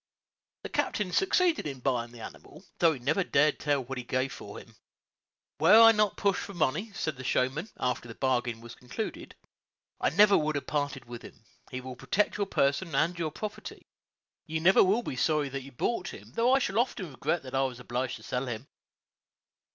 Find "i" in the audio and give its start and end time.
5.79-5.91, 9.99-10.09, 16.51-16.57, 17.53-17.61